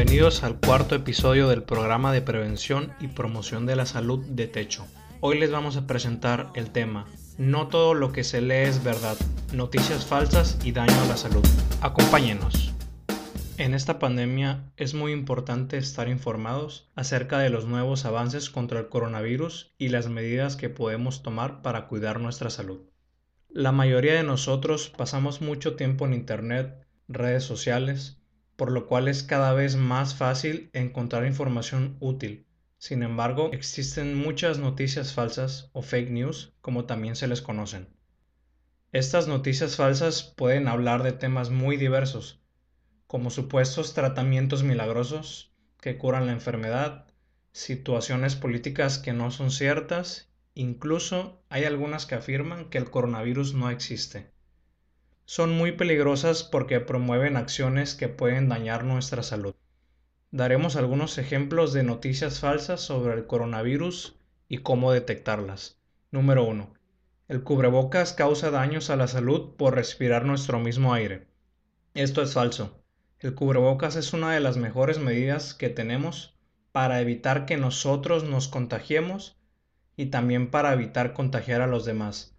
Bienvenidos 0.00 0.44
al 0.44 0.58
cuarto 0.58 0.94
episodio 0.94 1.46
del 1.46 1.62
programa 1.62 2.10
de 2.10 2.22
prevención 2.22 2.90
y 3.00 3.08
promoción 3.08 3.66
de 3.66 3.76
la 3.76 3.84
salud 3.84 4.24
de 4.24 4.46
Techo. 4.46 4.86
Hoy 5.20 5.38
les 5.38 5.50
vamos 5.50 5.76
a 5.76 5.86
presentar 5.86 6.50
el 6.54 6.70
tema 6.70 7.04
No 7.36 7.68
todo 7.68 7.92
lo 7.92 8.10
que 8.10 8.24
se 8.24 8.40
lee 8.40 8.66
es 8.66 8.82
verdad, 8.82 9.18
noticias 9.52 10.06
falsas 10.06 10.58
y 10.64 10.72
daño 10.72 10.98
a 11.02 11.06
la 11.06 11.18
salud. 11.18 11.46
Acompáñenos. 11.82 12.72
En 13.58 13.74
esta 13.74 13.98
pandemia 13.98 14.72
es 14.78 14.94
muy 14.94 15.12
importante 15.12 15.76
estar 15.76 16.08
informados 16.08 16.90
acerca 16.94 17.38
de 17.38 17.50
los 17.50 17.66
nuevos 17.66 18.06
avances 18.06 18.48
contra 18.48 18.80
el 18.80 18.88
coronavirus 18.88 19.74
y 19.76 19.90
las 19.90 20.08
medidas 20.08 20.56
que 20.56 20.70
podemos 20.70 21.22
tomar 21.22 21.60
para 21.60 21.88
cuidar 21.88 22.20
nuestra 22.20 22.48
salud. 22.48 22.80
La 23.50 23.70
mayoría 23.70 24.14
de 24.14 24.22
nosotros 24.22 24.88
pasamos 24.96 25.42
mucho 25.42 25.76
tiempo 25.76 26.06
en 26.06 26.14
Internet, 26.14 26.86
redes 27.06 27.44
sociales, 27.44 28.19
por 28.60 28.72
lo 28.72 28.86
cual 28.86 29.08
es 29.08 29.22
cada 29.22 29.54
vez 29.54 29.76
más 29.76 30.14
fácil 30.14 30.68
encontrar 30.74 31.24
información 31.24 31.96
útil. 31.98 32.46
Sin 32.76 33.02
embargo, 33.02 33.48
existen 33.54 34.14
muchas 34.14 34.58
noticias 34.58 35.14
falsas 35.14 35.70
o 35.72 35.80
fake 35.80 36.10
news, 36.10 36.52
como 36.60 36.84
también 36.84 37.16
se 37.16 37.26
les 37.26 37.40
conocen. 37.40 37.88
Estas 38.92 39.28
noticias 39.28 39.76
falsas 39.76 40.22
pueden 40.22 40.68
hablar 40.68 41.02
de 41.02 41.12
temas 41.12 41.48
muy 41.48 41.78
diversos, 41.78 42.42
como 43.06 43.30
supuestos 43.30 43.94
tratamientos 43.94 44.62
milagrosos 44.62 45.54
que 45.80 45.96
curan 45.96 46.26
la 46.26 46.32
enfermedad, 46.32 47.06
situaciones 47.52 48.36
políticas 48.36 48.98
que 48.98 49.14
no 49.14 49.30
son 49.30 49.50
ciertas, 49.52 50.34
incluso 50.52 51.42
hay 51.48 51.64
algunas 51.64 52.04
que 52.04 52.16
afirman 52.16 52.68
que 52.68 52.76
el 52.76 52.90
coronavirus 52.90 53.54
no 53.54 53.70
existe. 53.70 54.34
Son 55.32 55.56
muy 55.56 55.70
peligrosas 55.70 56.42
porque 56.42 56.80
promueven 56.80 57.36
acciones 57.36 57.94
que 57.94 58.08
pueden 58.08 58.48
dañar 58.48 58.82
nuestra 58.82 59.22
salud. 59.22 59.54
Daremos 60.32 60.74
algunos 60.74 61.18
ejemplos 61.18 61.72
de 61.72 61.84
noticias 61.84 62.40
falsas 62.40 62.80
sobre 62.80 63.14
el 63.14 63.28
coronavirus 63.28 64.18
y 64.48 64.58
cómo 64.58 64.90
detectarlas. 64.90 65.78
Número 66.10 66.42
1. 66.42 66.74
El 67.28 67.44
cubrebocas 67.44 68.12
causa 68.12 68.50
daños 68.50 68.90
a 68.90 68.96
la 68.96 69.06
salud 69.06 69.54
por 69.56 69.76
respirar 69.76 70.24
nuestro 70.24 70.58
mismo 70.58 70.94
aire. 70.94 71.28
Esto 71.94 72.22
es 72.22 72.32
falso. 72.32 72.82
El 73.20 73.36
cubrebocas 73.36 73.94
es 73.94 74.12
una 74.12 74.32
de 74.32 74.40
las 74.40 74.56
mejores 74.56 74.98
medidas 74.98 75.54
que 75.54 75.68
tenemos 75.68 76.34
para 76.72 77.00
evitar 77.00 77.46
que 77.46 77.56
nosotros 77.56 78.24
nos 78.24 78.48
contagiemos 78.48 79.38
y 79.96 80.06
también 80.06 80.50
para 80.50 80.72
evitar 80.72 81.12
contagiar 81.12 81.60
a 81.60 81.68
los 81.68 81.84
demás. 81.84 82.34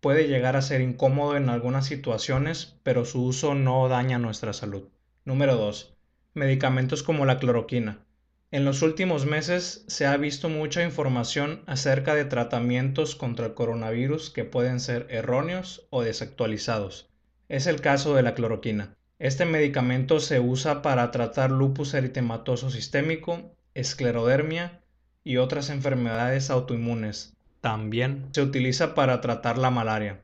Puede 0.00 0.28
llegar 0.28 0.54
a 0.54 0.62
ser 0.62 0.80
incómodo 0.80 1.36
en 1.36 1.48
algunas 1.48 1.86
situaciones, 1.86 2.76
pero 2.84 3.04
su 3.04 3.24
uso 3.24 3.54
no 3.56 3.88
daña 3.88 4.18
nuestra 4.18 4.52
salud. 4.52 4.84
Número 5.24 5.56
2. 5.56 5.96
Medicamentos 6.34 7.02
como 7.02 7.26
la 7.26 7.40
cloroquina. 7.40 8.04
En 8.52 8.64
los 8.64 8.82
últimos 8.82 9.26
meses 9.26 9.84
se 9.88 10.06
ha 10.06 10.16
visto 10.16 10.48
mucha 10.48 10.84
información 10.84 11.62
acerca 11.66 12.14
de 12.14 12.24
tratamientos 12.24 13.16
contra 13.16 13.46
el 13.46 13.54
coronavirus 13.54 14.30
que 14.30 14.44
pueden 14.44 14.78
ser 14.78 15.08
erróneos 15.10 15.88
o 15.90 16.02
desactualizados. 16.02 17.10
Es 17.48 17.66
el 17.66 17.80
caso 17.80 18.14
de 18.14 18.22
la 18.22 18.34
cloroquina. 18.34 18.96
Este 19.18 19.46
medicamento 19.46 20.20
se 20.20 20.38
usa 20.38 20.80
para 20.80 21.10
tratar 21.10 21.50
lupus 21.50 21.92
eritematoso 21.94 22.70
sistémico, 22.70 23.56
esclerodermia 23.74 24.80
y 25.24 25.38
otras 25.38 25.70
enfermedades 25.70 26.50
autoinmunes. 26.50 27.36
También 27.60 28.28
se 28.32 28.42
utiliza 28.42 28.94
para 28.94 29.20
tratar 29.20 29.58
la 29.58 29.70
malaria. 29.70 30.22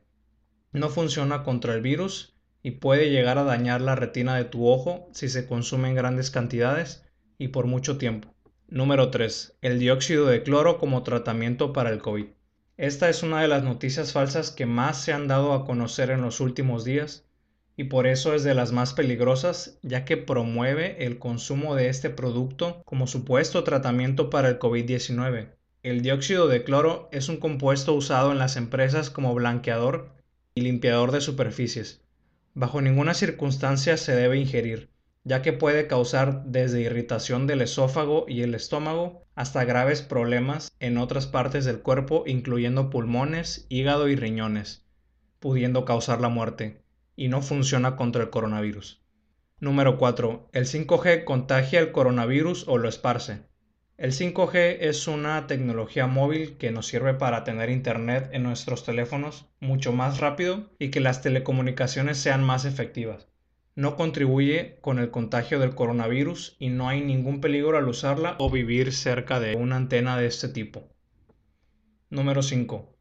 No 0.71 0.89
funciona 0.89 1.43
contra 1.43 1.73
el 1.73 1.81
virus 1.81 2.35
y 2.63 2.71
puede 2.71 3.09
llegar 3.09 3.37
a 3.37 3.43
dañar 3.43 3.81
la 3.81 3.95
retina 3.95 4.35
de 4.35 4.45
tu 4.45 4.67
ojo 4.67 5.09
si 5.11 5.29
se 5.29 5.45
consume 5.45 5.89
en 5.89 5.95
grandes 5.95 6.31
cantidades 6.31 7.05
y 7.37 7.49
por 7.49 7.67
mucho 7.67 7.97
tiempo. 7.97 8.33
Número 8.67 9.11
3. 9.11 9.57
El 9.61 9.79
dióxido 9.79 10.25
de 10.25 10.43
cloro 10.43 10.79
como 10.79 11.03
tratamiento 11.03 11.73
para 11.73 11.91
el 11.91 12.01
COVID. 12.01 12.25
Esta 12.77 13.09
es 13.09 13.21
una 13.21 13.41
de 13.41 13.47
las 13.47 13.63
noticias 13.63 14.11
falsas 14.11 14.51
que 14.51 14.65
más 14.65 15.01
se 15.01 15.13
han 15.13 15.27
dado 15.27 15.53
a 15.53 15.65
conocer 15.65 16.09
en 16.09 16.21
los 16.21 16.39
últimos 16.39 16.83
días 16.83 17.25
y 17.77 17.85
por 17.85 18.07
eso 18.07 18.33
es 18.33 18.43
de 18.43 18.53
las 18.53 18.71
más 18.71 18.93
peligrosas 18.93 19.77
ya 19.81 20.05
que 20.05 20.17
promueve 20.17 21.05
el 21.05 21.19
consumo 21.19 21.75
de 21.75 21.89
este 21.89 22.09
producto 22.09 22.81
como 22.85 23.07
supuesto 23.07 23.63
tratamiento 23.63 24.29
para 24.29 24.49
el 24.49 24.59
COVID-19. 24.59 25.49
El 25.85 26.01
dióxido 26.01 26.47
de 26.47 26.63
cloro 26.63 27.09
es 27.11 27.29
un 27.29 27.37
compuesto 27.37 27.93
usado 27.93 28.31
en 28.31 28.39
las 28.39 28.55
empresas 28.55 29.11
como 29.11 29.35
blanqueador 29.35 30.09
y 30.55 30.61
limpiador 30.61 31.11
de 31.11 31.21
superficies. 31.21 32.01
Bajo 32.55 32.81
ninguna 32.81 33.13
circunstancia 33.13 33.95
se 33.95 34.15
debe 34.15 34.39
ingerir, 34.39 34.89
ya 35.25 35.43
que 35.43 35.53
puede 35.53 35.85
causar 35.85 36.43
desde 36.45 36.81
irritación 36.81 37.45
del 37.45 37.61
esófago 37.61 38.25
y 38.27 38.41
el 38.41 38.55
estómago 38.55 39.27
hasta 39.35 39.63
graves 39.63 40.01
problemas 40.01 40.71
en 40.79 40.97
otras 40.97 41.27
partes 41.27 41.65
del 41.65 41.81
cuerpo 41.81 42.23
incluyendo 42.25 42.89
pulmones, 42.89 43.67
hígado 43.69 44.07
y 44.07 44.15
riñones, 44.15 44.87
pudiendo 45.39 45.85
causar 45.85 46.19
la 46.19 46.29
muerte 46.29 46.81
y 47.15 47.27
no 47.27 47.43
funciona 47.43 47.95
contra 47.95 48.23
el 48.23 48.31
coronavirus. 48.31 49.03
Número 49.59 49.99
4. 49.99 50.49
El 50.51 50.65
5G 50.65 51.25
contagia 51.25 51.79
el 51.79 51.91
coronavirus 51.91 52.67
o 52.67 52.79
lo 52.79 52.89
esparce. 52.89 53.43
El 53.97 54.11
5G 54.11 54.79
es 54.81 55.07
una 55.07 55.47
tecnología 55.47 56.05
móvil 56.05 56.57
que 56.57 56.69
nos 56.69 56.85
sirve 56.85 57.13
para 57.13 57.45
tener 57.45 57.69
internet 57.69 58.27
en 58.33 58.43
nuestros 58.43 58.83
teléfonos 58.83 59.45
mucho 59.61 59.93
más 59.93 60.19
rápido 60.19 60.69
y 60.79 60.89
que 60.89 60.99
las 60.99 61.21
telecomunicaciones 61.21 62.17
sean 62.17 62.43
más 62.43 62.65
efectivas. 62.65 63.29
No 63.73 63.95
contribuye 63.95 64.79
con 64.81 64.99
el 64.99 65.11
contagio 65.11 65.59
del 65.59 65.75
coronavirus 65.75 66.57
y 66.59 66.71
no 66.71 66.89
hay 66.89 66.99
ningún 66.99 67.39
peligro 67.39 67.77
al 67.77 67.87
usarla 67.87 68.35
o 68.37 68.49
vivir 68.49 68.91
cerca 68.91 69.39
de 69.39 69.55
una 69.55 69.77
antena 69.77 70.17
de 70.17 70.27
este 70.27 70.49
tipo. 70.49 70.89
Número 72.09 72.43
5. 72.43 72.97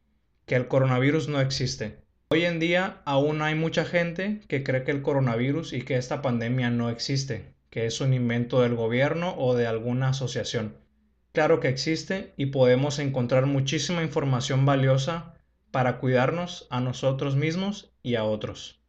Que 0.46 0.54
el 0.54 0.68
coronavirus 0.68 1.26
no 1.26 1.40
existe. 1.40 2.04
Hoy 2.28 2.44
en 2.44 2.60
día 2.60 3.02
aún 3.04 3.42
hay 3.42 3.56
mucha 3.56 3.84
gente 3.84 4.42
que 4.46 4.62
cree 4.62 4.84
que 4.84 4.92
el 4.92 5.02
coronavirus 5.02 5.72
y 5.72 5.82
que 5.82 5.96
esta 5.96 6.22
pandemia 6.22 6.70
no 6.70 6.88
existe, 6.88 7.52
que 7.68 7.86
es 7.86 8.00
un 8.00 8.14
invento 8.14 8.62
del 8.62 8.76
gobierno 8.76 9.34
o 9.36 9.56
de 9.56 9.66
alguna 9.66 10.10
asociación. 10.10 10.83
Claro 11.34 11.58
que 11.58 11.68
existe 11.68 12.32
y 12.36 12.46
podemos 12.46 12.98
encontrar 13.00 13.44
muchísima 13.44 14.02
información 14.02 14.64
valiosa 14.64 15.34
para 15.72 15.98
cuidarnos 15.98 16.68
a 16.70 16.80
nosotros 16.80 17.34
mismos 17.34 17.92
y 18.04 18.14
a 18.14 18.24
otros. 18.24 18.80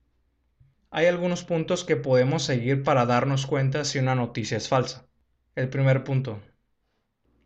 Hay 0.91 1.07
algunos 1.07 1.43
puntos 1.43 1.83
que 1.83 1.95
podemos 1.95 2.43
seguir 2.43 2.83
para 2.83 3.07
darnos 3.07 3.47
cuenta 3.47 3.83
si 3.83 3.97
una 3.97 4.13
noticia 4.13 4.57
es 4.57 4.69
falsa. 4.69 5.07
El 5.55 5.69
primer 5.69 6.03
punto, 6.03 6.39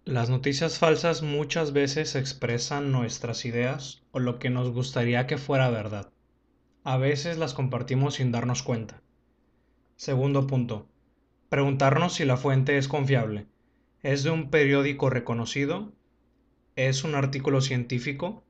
las 0.04 0.30
noticias 0.30 0.80
falsas 0.80 1.22
muchas 1.22 1.72
veces 1.72 2.16
expresan 2.16 2.92
nuestras 2.92 3.46
ideas 3.46 4.04
o 4.12 4.20
lo 4.20 4.38
que 4.38 4.50
nos 4.50 4.70
gustaría 4.70 5.28
que 5.28 5.38
fuera 5.38 5.70
verdad. 5.70 6.12
A 6.84 6.98
veces 6.98 7.38
las 7.38 7.54
compartimos 7.54 8.16
sin 8.16 8.34
darnos 8.34 8.64
cuenta. 8.64 9.02
Segundo 9.96 10.46
punto. 10.46 10.90
Preguntarnos 11.48 12.16
si 12.16 12.26
la 12.26 12.36
fuente 12.36 12.78
es 12.78 12.90
confiable. 12.90 13.48
¿Es 14.02 14.24
de 14.24 14.30
un 14.30 14.50
periódico 14.50 15.10
reconocido? 15.10 15.92
¿Es 16.78 17.04
un 17.04 17.16
artículo 17.16 17.60
científico? 17.60 18.46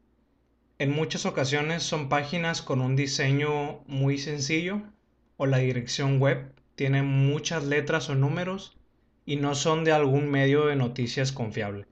En 0.77 0.91
muchas 0.91 1.25
ocasiones 1.25 1.81
son 1.81 2.07
páginas 2.07 2.61
con 2.61 2.81
un 2.81 2.95
diseño 2.95 3.79
muy 3.88 4.19
sencillo 4.19 4.83
o 5.38 5.47
la 5.47 5.57
dirección 5.57 6.19
web 6.19 6.53
tiene 6.75 7.01
muchas 7.01 7.63
letras 7.63 8.11
o 8.11 8.15
números 8.15 8.77
y 9.25 9.38
no 9.38 9.55
son 9.55 9.83
de 9.83 9.91
algún 9.91 10.29
medio 10.29 10.67
de 10.67 10.75
noticias 10.75 11.31
confiable. 11.31 11.88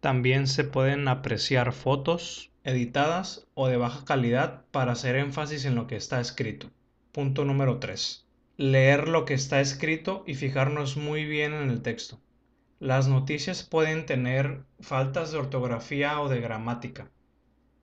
También 0.00 0.48
se 0.48 0.64
pueden 0.64 1.06
apreciar 1.06 1.72
fotos 1.72 2.50
editadas 2.64 3.46
o 3.54 3.68
de 3.68 3.76
baja 3.76 4.04
calidad 4.04 4.64
para 4.72 4.92
hacer 4.92 5.14
énfasis 5.14 5.64
en 5.64 5.76
lo 5.76 5.86
que 5.86 5.94
está 5.94 6.20
escrito. 6.20 6.72
Punto 7.12 7.44
número 7.44 7.78
3. 7.78 8.26
Leer 8.56 9.06
lo 9.06 9.24
que 9.24 9.34
está 9.34 9.60
escrito 9.60 10.24
y 10.26 10.34
fijarnos 10.34 10.96
muy 10.96 11.24
bien 11.24 11.54
en 11.54 11.70
el 11.70 11.82
texto. 11.82 12.18
Las 12.80 13.08
noticias 13.08 13.62
pueden 13.62 14.04
tener 14.04 14.60
faltas 14.80 15.32
de 15.32 15.38
ortografía 15.38 16.20
o 16.20 16.28
de 16.28 16.42
gramática. 16.42 17.10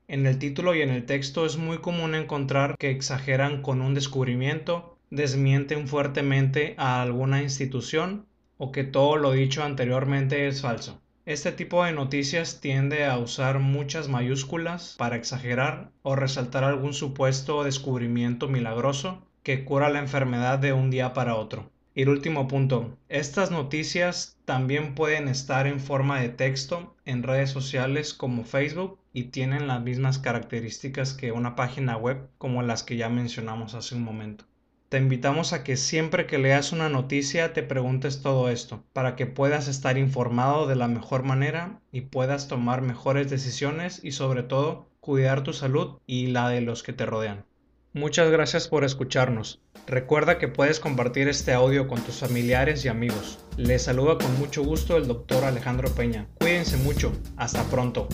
En 0.07 0.27
el 0.27 0.37
título 0.37 0.75
y 0.75 0.83
en 0.83 0.91
el 0.91 1.07
texto 1.07 1.47
es 1.47 1.57
muy 1.57 1.79
común 1.79 2.13
encontrar 2.13 2.77
que 2.77 2.91
exageran 2.91 3.63
con 3.63 3.81
un 3.81 3.95
descubrimiento, 3.95 4.99
desmienten 5.09 5.87
fuertemente 5.87 6.75
a 6.77 7.01
alguna 7.01 7.41
institución 7.41 8.27
o 8.59 8.71
que 8.71 8.83
todo 8.83 9.17
lo 9.17 9.31
dicho 9.31 9.63
anteriormente 9.63 10.47
es 10.47 10.61
falso. 10.61 11.01
Este 11.25 11.51
tipo 11.51 11.83
de 11.83 11.93
noticias 11.93 12.61
tiende 12.61 13.05
a 13.05 13.17
usar 13.17 13.57
muchas 13.57 14.09
mayúsculas 14.09 14.93
para 14.99 15.15
exagerar 15.15 15.89
o 16.03 16.15
resaltar 16.15 16.63
algún 16.63 16.93
supuesto 16.93 17.63
descubrimiento 17.63 18.47
milagroso 18.47 19.25
que 19.41 19.65
cura 19.65 19.89
la 19.89 19.99
enfermedad 19.99 20.59
de 20.59 20.71
un 20.73 20.91
día 20.91 21.13
para 21.13 21.33
otro. 21.33 21.71
Y 21.95 22.01
el 22.01 22.09
último 22.09 22.47
punto, 22.47 22.97
estas 23.07 23.51
noticias 23.51 24.39
también 24.45 24.95
pueden 24.95 25.27
estar 25.27 25.67
en 25.67 25.79
forma 25.79 26.19
de 26.19 26.29
texto 26.29 26.95
en 27.05 27.21
redes 27.21 27.51
sociales 27.51 28.15
como 28.15 28.45
Facebook 28.45 28.97
y 29.13 29.25
tienen 29.25 29.67
las 29.67 29.81
mismas 29.81 30.17
características 30.17 31.13
que 31.13 31.31
una 31.31 31.55
página 31.55 31.95
web 31.95 32.29
como 32.39 32.63
las 32.63 32.81
que 32.81 32.97
ya 32.97 33.09
mencionamos 33.09 33.75
hace 33.75 33.93
un 33.93 34.03
momento. 34.03 34.45
Te 34.89 34.97
invitamos 34.97 35.53
a 35.53 35.63
que 35.63 35.77
siempre 35.77 36.25
que 36.25 36.39
leas 36.39 36.71
una 36.71 36.89
noticia 36.89 37.53
te 37.53 37.61
preguntes 37.61 38.23
todo 38.23 38.49
esto, 38.49 38.83
para 38.91 39.15
que 39.15 39.27
puedas 39.27 39.67
estar 39.67 39.97
informado 39.97 40.65
de 40.65 40.75
la 40.75 40.87
mejor 40.87 41.21
manera 41.21 41.79
y 41.91 42.01
puedas 42.01 42.47
tomar 42.47 42.81
mejores 42.81 43.29
decisiones 43.29 44.03
y 44.03 44.13
sobre 44.13 44.41
todo 44.41 44.87
cuidar 44.99 45.43
tu 45.43 45.53
salud 45.53 45.99
y 46.07 46.27
la 46.27 46.49
de 46.49 46.61
los 46.61 46.81
que 46.81 46.93
te 46.93 47.05
rodean. 47.05 47.45
Muchas 47.95 48.31
gracias 48.31 48.67
por 48.67 48.83
escucharnos. 48.83 49.61
Recuerda 49.85 50.39
que 50.39 50.47
puedes 50.47 50.79
compartir 50.79 51.27
este 51.27 51.53
audio 51.53 51.87
con 51.87 52.01
tus 52.01 52.15
familiares 52.15 52.83
y 52.85 52.87
amigos. 52.87 53.37
Les 53.55 53.83
saluda 53.83 54.17
con 54.17 54.35
mucho 54.39 54.63
gusto 54.63 54.97
el 54.97 55.05
doctor 55.05 55.43
Alejandro 55.43 55.93
Peña. 55.93 56.27
Cuídense 56.39 56.77
mucho. 56.77 57.11
Hasta 57.37 57.61
pronto. 57.65 58.07